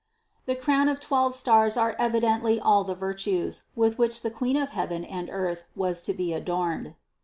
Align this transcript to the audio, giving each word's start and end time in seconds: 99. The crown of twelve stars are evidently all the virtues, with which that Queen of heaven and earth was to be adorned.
99. 0.47 0.47
The 0.57 0.65
crown 0.65 0.89
of 0.89 0.99
twelve 0.99 1.35
stars 1.35 1.77
are 1.77 1.95
evidently 1.99 2.59
all 2.59 2.83
the 2.83 2.95
virtues, 2.95 3.65
with 3.75 3.99
which 3.99 4.23
that 4.23 4.33
Queen 4.33 4.57
of 4.57 4.69
heaven 4.69 5.05
and 5.05 5.29
earth 5.29 5.61
was 5.75 6.01
to 6.01 6.13
be 6.15 6.33
adorned. 6.33 6.95